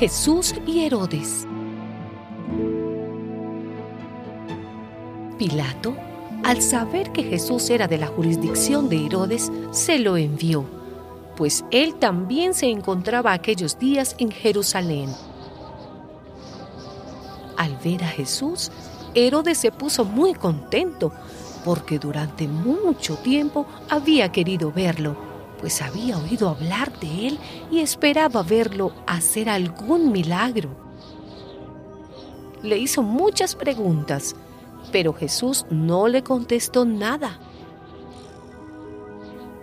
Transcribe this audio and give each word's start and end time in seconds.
Jesús 0.00 0.54
y 0.66 0.86
Herodes. 0.86 1.46
Pilato, 5.36 5.94
al 6.42 6.62
saber 6.62 7.12
que 7.12 7.22
Jesús 7.22 7.68
era 7.68 7.86
de 7.86 7.98
la 7.98 8.06
jurisdicción 8.06 8.88
de 8.88 9.04
Herodes, 9.04 9.52
se 9.72 9.98
lo 9.98 10.16
envió, 10.16 10.64
pues 11.36 11.66
él 11.70 11.96
también 11.96 12.54
se 12.54 12.70
encontraba 12.70 13.34
aquellos 13.34 13.78
días 13.78 14.16
en 14.16 14.30
Jerusalén. 14.30 15.10
Al 17.58 17.76
ver 17.84 18.02
a 18.02 18.08
Jesús, 18.08 18.70
Herodes 19.14 19.58
se 19.58 19.70
puso 19.70 20.06
muy 20.06 20.32
contento, 20.32 21.12
porque 21.64 21.98
durante 21.98 22.48
mucho 22.48 23.16
tiempo 23.16 23.66
había 23.88 24.32
querido 24.32 24.72
verlo, 24.72 25.16
pues 25.60 25.82
había 25.82 26.18
oído 26.18 26.48
hablar 26.48 26.98
de 27.00 27.28
él 27.28 27.38
y 27.70 27.80
esperaba 27.80 28.42
verlo 28.42 28.92
hacer 29.06 29.48
algún 29.48 30.10
milagro. 30.10 30.70
Le 32.62 32.78
hizo 32.78 33.02
muchas 33.02 33.54
preguntas, 33.54 34.34
pero 34.92 35.12
Jesús 35.12 35.66
no 35.70 36.08
le 36.08 36.22
contestó 36.22 36.84
nada. 36.84 37.38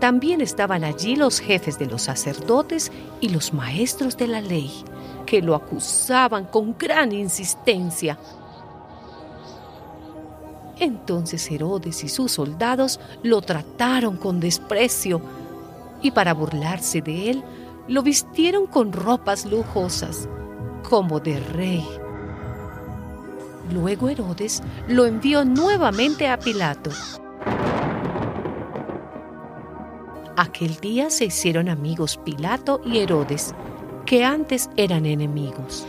También 0.00 0.40
estaban 0.40 0.84
allí 0.84 1.16
los 1.16 1.40
jefes 1.40 1.78
de 1.78 1.86
los 1.86 2.02
sacerdotes 2.02 2.92
y 3.20 3.30
los 3.30 3.52
maestros 3.52 4.16
de 4.16 4.26
la 4.26 4.40
ley, 4.40 4.70
que 5.26 5.40
lo 5.40 5.54
acusaban 5.54 6.44
con 6.44 6.76
gran 6.76 7.12
insistencia. 7.12 8.18
Entonces 10.78 11.50
Herodes 11.50 12.02
y 12.04 12.08
sus 12.08 12.32
soldados 12.32 13.00
lo 13.22 13.40
trataron 13.42 14.16
con 14.16 14.40
desprecio 14.40 15.20
y 16.02 16.10
para 16.10 16.34
burlarse 16.34 17.00
de 17.00 17.30
él 17.30 17.44
lo 17.88 18.02
vistieron 18.02 18.66
con 18.66 18.92
ropas 18.92 19.46
lujosas, 19.46 20.28
como 20.88 21.20
de 21.20 21.38
rey. 21.40 21.86
Luego 23.72 24.08
Herodes 24.08 24.62
lo 24.88 25.06
envió 25.06 25.44
nuevamente 25.44 26.28
a 26.28 26.38
Pilato. 26.38 26.90
Aquel 30.36 30.76
día 30.76 31.10
se 31.10 31.26
hicieron 31.26 31.68
amigos 31.68 32.18
Pilato 32.24 32.80
y 32.84 32.98
Herodes, 32.98 33.54
que 34.04 34.24
antes 34.24 34.68
eran 34.76 35.06
enemigos. 35.06 35.86